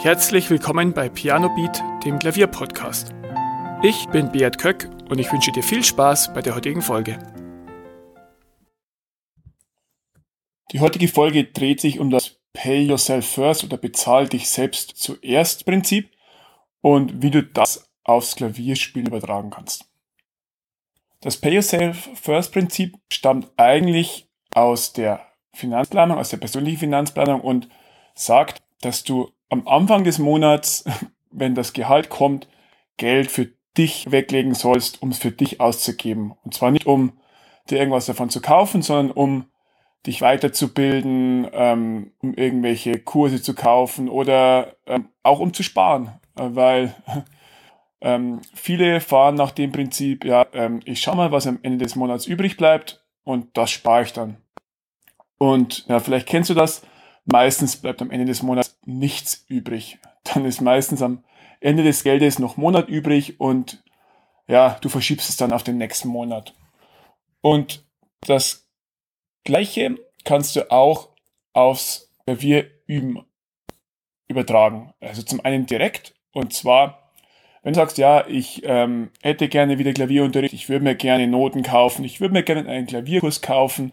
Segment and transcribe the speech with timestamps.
[0.00, 3.12] Herzlich willkommen bei Piano Beat, dem Klavierpodcast.
[3.82, 7.18] Ich bin Beat Köck und ich wünsche dir viel Spaß bei der heutigen Folge.
[10.70, 15.64] Die heutige Folge dreht sich um das Pay Yourself First oder Bezahl dich selbst zuerst
[15.64, 16.12] Prinzip
[16.80, 19.86] und wie du das aufs Klavierspielen übertragen kannst.
[21.22, 27.68] Das Pay Yourself First Prinzip stammt eigentlich aus der Finanzplanung, aus der persönlichen Finanzplanung und
[28.14, 30.84] sagt, dass du am Anfang des Monats,
[31.30, 32.48] wenn das Gehalt kommt,
[32.96, 36.34] Geld für dich weglegen sollst, um es für dich auszugeben.
[36.44, 37.12] Und zwar nicht, um
[37.70, 39.46] dir irgendwas davon zu kaufen, sondern um
[40.06, 46.18] dich weiterzubilden, ähm, um irgendwelche Kurse zu kaufen oder ähm, auch um zu sparen.
[46.36, 46.94] Äh, weil
[48.00, 51.96] ähm, viele fahren nach dem Prinzip, ja, ähm, ich schau mal, was am Ende des
[51.96, 54.38] Monats übrig bleibt und das spare ich dann.
[55.38, 56.82] Und ja, vielleicht kennst du das,
[57.30, 59.98] meistens bleibt am Ende des Monats nichts übrig.
[60.24, 61.24] Dann ist meistens am
[61.60, 63.82] Ende des Geldes noch Monat übrig und
[64.46, 66.54] ja, du verschiebst es dann auf den nächsten Monat.
[67.40, 67.84] Und
[68.20, 68.68] das
[69.44, 71.10] Gleiche kannst du auch
[71.52, 73.24] aufs Klavier üben
[74.26, 74.92] übertragen.
[75.00, 77.12] Also zum einen direkt und zwar,
[77.62, 81.62] wenn du sagst, ja, ich ähm, hätte gerne wieder Klavierunterricht, ich würde mir gerne Noten
[81.62, 83.92] kaufen, ich würde mir gerne einen Klavierkurs kaufen,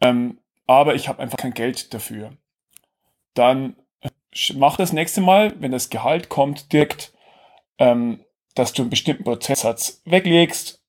[0.00, 2.32] ähm, aber ich habe einfach kein Geld dafür
[3.34, 3.76] dann
[4.54, 7.12] mach das nächste Mal, wenn das Gehalt kommt, direkt,
[7.78, 10.82] ähm, dass du einen bestimmten Prozentsatz weglegst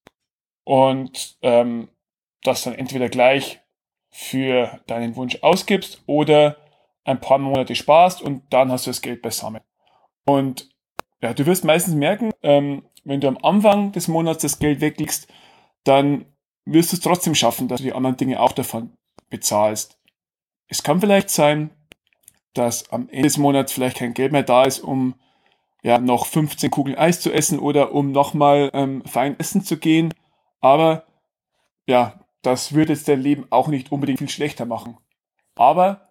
[0.64, 1.90] und ähm,
[2.44, 3.60] das dann entweder gleich
[4.10, 6.58] für deinen Wunsch ausgibst oder
[7.04, 9.62] ein paar Monate sparst und dann hast du das Geld beisammen.
[10.26, 10.70] Und
[11.22, 15.28] ja, du wirst meistens merken, ähm, wenn du am Anfang des Monats das Geld weglegst,
[15.84, 16.26] dann
[16.66, 18.96] wirst du es trotzdem schaffen, dass du die anderen Dinge auch davon
[19.30, 20.00] bezahlst.
[20.68, 21.72] Es kann vielleicht sein,
[22.54, 25.16] dass am Ende des Monats vielleicht kein Geld mehr da ist, um
[25.84, 30.14] ja noch 15 Kugeln Eis zu essen oder um nochmal ähm, fein essen zu gehen.
[30.60, 31.06] Aber
[31.88, 34.98] ja, das würde jetzt dein Leben auch nicht unbedingt viel schlechter machen.
[35.56, 36.10] Aber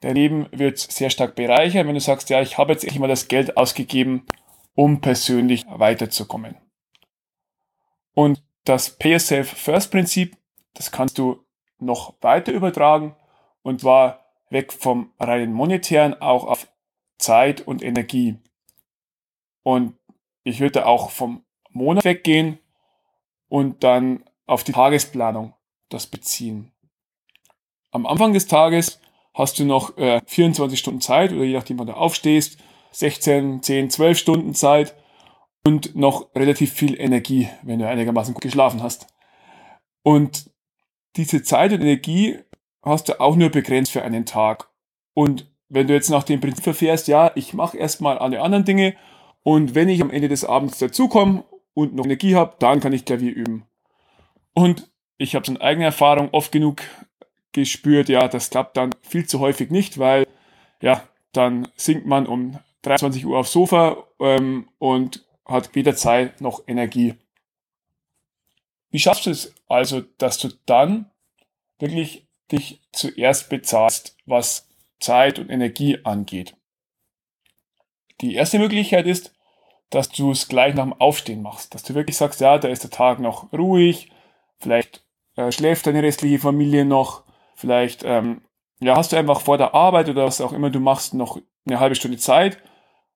[0.00, 3.08] dein Leben wird sehr stark bereichern, wenn du sagst, ja, ich habe jetzt endlich mal
[3.08, 4.26] das Geld ausgegeben,
[4.74, 6.56] um persönlich weiterzukommen.
[8.14, 10.36] Und das Pay Yourself First Prinzip,
[10.74, 11.44] das kannst du
[11.78, 13.16] noch weiter übertragen.
[13.62, 16.68] Und zwar weg vom reinen monetären auch auf
[17.18, 18.38] Zeit und Energie.
[19.62, 19.94] Und
[20.44, 22.58] ich würde auch vom Monat weggehen
[23.48, 25.54] und dann auf die Tagesplanung
[25.88, 26.72] das beziehen.
[27.90, 29.00] Am Anfang des Tages
[29.34, 32.58] hast du noch äh, 24 Stunden Zeit oder je nachdem, wann du aufstehst,
[32.92, 34.94] 16, 10, 12 Stunden Zeit
[35.64, 39.06] und noch relativ viel Energie, wenn du einigermaßen gut geschlafen hast.
[40.02, 40.50] Und
[41.16, 42.38] diese Zeit und Energie
[42.82, 44.68] hast du auch nur begrenzt für einen Tag.
[45.14, 48.96] Und wenn du jetzt nach dem Prinzip verfährst, ja, ich mache erstmal alle anderen Dinge
[49.42, 51.44] und wenn ich am Ende des Abends dazukomme
[51.74, 53.66] und noch Energie habe, dann kann ich Klavier üben.
[54.54, 56.82] Und ich habe es in eigener Erfahrung oft genug
[57.52, 60.26] gespürt, ja, das klappt dann viel zu häufig nicht, weil
[60.80, 61.02] ja,
[61.32, 67.14] dann sinkt man um 23 Uhr aufs Sofa ähm, und hat weder Zeit noch Energie.
[68.90, 71.10] Wie schaffst du es also, dass du dann
[71.78, 74.68] wirklich dich zuerst bezahlst, was
[75.00, 76.56] Zeit und Energie angeht.
[78.20, 79.34] Die erste Möglichkeit ist,
[79.90, 82.82] dass du es gleich nach dem Aufstehen machst, dass du wirklich sagst, ja, da ist
[82.82, 84.10] der Tag noch ruhig,
[84.58, 85.04] vielleicht
[85.36, 88.42] äh, schläft deine restliche Familie noch, vielleicht ähm,
[88.80, 91.80] ja, hast du einfach vor der Arbeit oder was auch immer du machst noch eine
[91.80, 92.58] halbe Stunde Zeit,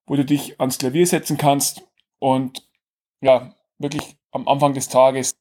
[0.06, 1.86] wo du dich ans Klavier setzen kannst
[2.18, 2.68] und
[3.20, 5.36] ja, wirklich am Anfang des Tages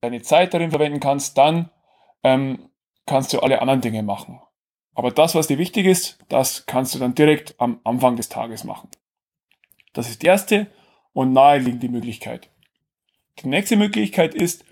[0.00, 1.70] deine Zeit darin verwenden kannst, dann
[2.22, 2.68] ähm,
[3.06, 4.40] kannst du alle anderen Dinge machen.
[4.94, 8.64] Aber das, was dir wichtig ist, das kannst du dann direkt am Anfang des Tages
[8.64, 8.88] machen.
[9.92, 10.68] Das ist die erste
[11.12, 12.50] und naheliegende Möglichkeit.
[13.40, 14.64] Die nächste Möglichkeit ist,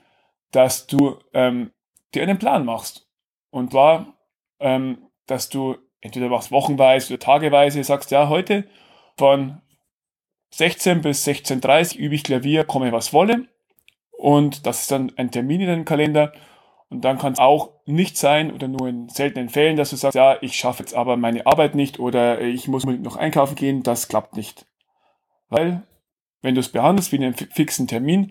[0.52, 1.72] dass du ähm,
[2.14, 3.08] dir einen Plan machst.
[3.50, 4.14] Und zwar,
[4.60, 8.68] ähm, dass du entweder machst wochenweise oder tageweise, sagst, ja, heute
[9.16, 9.60] von
[10.50, 13.48] 16 bis 16.30 übe ich Klavier, komme was wolle.
[14.10, 16.32] Und das ist dann ein Termin in deinem Kalender.
[16.92, 20.14] Und dann kann es auch nicht sein oder nur in seltenen Fällen, dass du sagst,
[20.14, 24.08] ja, ich schaffe jetzt aber meine Arbeit nicht oder ich muss noch einkaufen gehen, das
[24.08, 24.66] klappt nicht.
[25.48, 25.84] Weil,
[26.42, 28.30] wenn du es behandelst wie einen fixen Termin,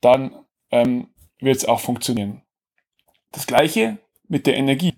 [0.00, 0.36] dann
[0.70, 1.08] ähm,
[1.40, 2.42] wird es auch funktionieren.
[3.32, 3.98] Das gleiche
[4.28, 4.94] mit der Energie.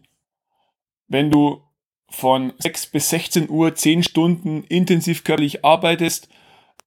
[1.07, 1.63] Wenn du
[2.11, 6.29] von 6 bis 16 Uhr 10 Stunden intensiv körperlich arbeitest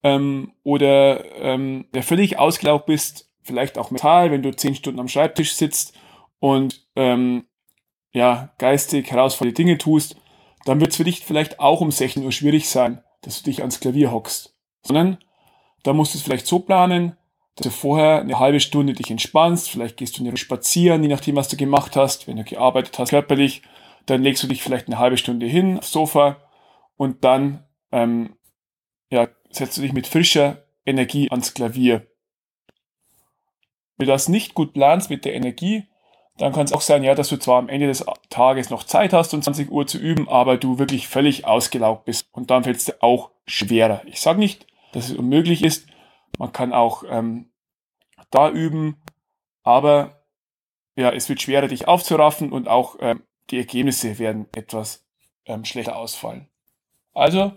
[0.04, 5.56] ähm, oder ähm, völlig ausgelaugt bist, vielleicht auch mental, wenn du 10 Stunden am Schreibtisch
[5.56, 5.98] sitzt
[6.42, 7.46] und ähm,
[8.12, 10.18] ja, geistig herausfordernde Dinge tust,
[10.66, 13.62] dann wird es für dich vielleicht auch um 16 Uhr schwierig sein, dass du dich
[13.62, 15.18] ans Klavier hockst, sondern
[15.84, 17.16] da musst du es vielleicht so planen,
[17.56, 21.10] dass du vorher eine halbe Stunde dich entspannst, vielleicht gehst du eine Runde spazieren, je
[21.10, 23.62] nachdem, was du gemacht hast, wenn du gearbeitet hast körperlich,
[24.08, 26.38] dann legst du dich vielleicht eine halbe Stunde hin aufs Sofa
[26.98, 28.36] und dann ähm,
[29.12, 32.08] ja, setzt du dich mit frischer Energie ans Klavier.
[33.98, 35.84] Wenn du das nicht gut planst mit der Energie,
[36.38, 39.14] dann kann es auch sein, ja, dass du zwar am Ende des Tages noch Zeit
[39.14, 42.78] hast, um 20 Uhr zu üben, aber du wirklich völlig ausgelaugt bist und dann fällt
[42.78, 44.02] es dir auch schwerer.
[44.06, 45.88] Ich sage nicht, dass es unmöglich ist.
[46.38, 47.52] Man kann auch ähm,
[48.32, 49.02] da üben,
[49.64, 50.24] aber
[50.96, 55.06] ja, es wird schwerer, dich aufzuraffen und auch ähm, die Ergebnisse werden etwas
[55.46, 56.48] ähm, schlechter ausfallen.
[57.14, 57.52] Also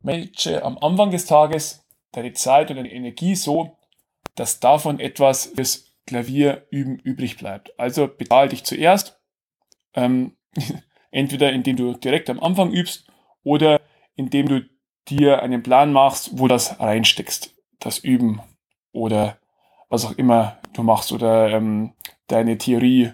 [0.00, 3.76] manage am Anfang des Tages deine Zeit und deine Energie so,
[4.34, 7.78] dass davon etwas fürs Klavierüben übrig bleibt.
[7.78, 9.20] Also bezahl dich zuerst,
[9.94, 10.36] ähm,
[11.10, 13.06] entweder indem du direkt am Anfang übst
[13.42, 13.80] oder
[14.16, 14.68] indem du
[15.08, 18.40] dir einen Plan machst, wo das reinsteckst, das Üben
[18.92, 19.38] oder
[19.88, 21.94] was auch immer du machst oder ähm,
[22.26, 23.12] deine Theorie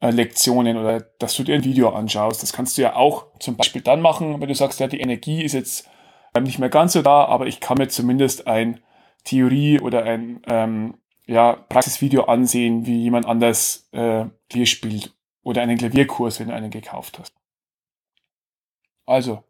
[0.00, 2.42] äh, oder dass du dir ein Video anschaust.
[2.42, 5.42] Das kannst du ja auch zum Beispiel dann machen, wenn du sagst, ja, die Energie
[5.42, 5.88] ist jetzt
[6.34, 8.80] ähm, nicht mehr ganz so da, aber ich kann mir zumindest ein
[9.24, 15.78] Theorie oder ein ähm, ja, Praxisvideo ansehen, wie jemand anders äh, Klavier spielt oder einen
[15.78, 17.34] Klavierkurs, wenn du einen gekauft hast.
[19.06, 19.44] Also,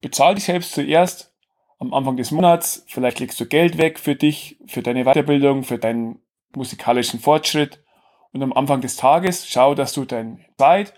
[0.00, 1.34] bezahl dich selbst zuerst
[1.78, 2.84] am Anfang des Monats.
[2.86, 6.20] Vielleicht legst du Geld weg für dich, für deine Weiterbildung, für deinen
[6.54, 7.82] musikalischen Fortschritt.
[8.32, 10.94] Und am Anfang des Tages schau, dass du deine Zeit,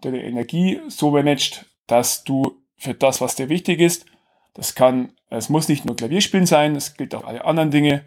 [0.00, 4.06] deine Energie so managst, dass du für das, was dir wichtig ist,
[4.54, 8.04] das kann, es muss nicht nur Klavierspielen sein, es gilt auch alle anderen Dinge,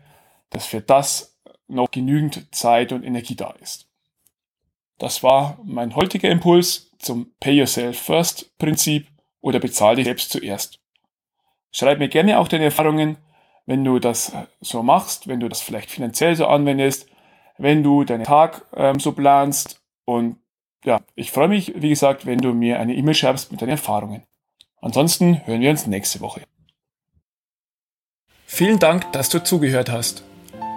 [0.50, 3.88] dass für das noch genügend Zeit und Energie da ist.
[4.97, 9.07] Das war mein heutiger Impuls zum Pay Yourself First Prinzip
[9.42, 10.80] oder bezahl dich selbst zuerst.
[11.71, 13.18] Schreib mir gerne auch deine Erfahrungen,
[13.65, 14.31] wenn du das
[14.62, 17.07] so machst, wenn du das vielleicht finanziell so anwendest,
[17.57, 19.81] wenn du deinen Tag ähm, so planst.
[20.06, 20.38] Und
[20.83, 24.24] ja, ich freue mich, wie gesagt, wenn du mir eine E-Mail schreibst mit deinen Erfahrungen.
[24.81, 26.44] Ansonsten hören wir uns nächste Woche.
[28.45, 30.24] Vielen Dank, dass du zugehört hast.